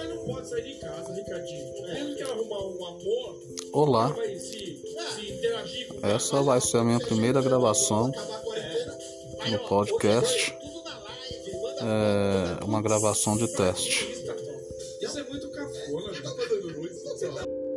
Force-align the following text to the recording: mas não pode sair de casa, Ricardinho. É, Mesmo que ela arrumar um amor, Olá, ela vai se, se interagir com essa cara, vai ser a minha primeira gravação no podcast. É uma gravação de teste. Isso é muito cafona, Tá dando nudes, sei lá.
mas 0.00 0.08
não 0.08 0.24
pode 0.24 0.48
sair 0.48 0.62
de 0.62 0.74
casa, 0.80 1.12
Ricardinho. 1.12 1.86
É, 1.86 1.94
Mesmo 1.94 2.16
que 2.16 2.22
ela 2.22 2.32
arrumar 2.32 2.66
um 2.66 2.86
amor, 2.86 3.42
Olá, 3.72 4.04
ela 4.06 4.14
vai 4.14 4.38
se, 4.38 4.82
se 5.14 5.30
interagir 5.30 5.88
com 5.88 6.06
essa 6.06 6.30
cara, 6.30 6.42
vai 6.42 6.60
ser 6.60 6.78
a 6.78 6.84
minha 6.84 6.98
primeira 6.98 7.42
gravação 7.42 8.10
no 9.50 9.58
podcast. 9.68 10.54
É 11.82 12.64
uma 12.64 12.82
gravação 12.82 13.36
de 13.36 13.48
teste. 13.48 14.06
Isso 15.00 15.18
é 15.18 15.22
muito 15.24 15.50
cafona, 15.50 16.12
Tá 16.22 16.34
dando 16.48 16.72
nudes, 16.72 17.02
sei 17.18 17.28
lá. 17.28 17.69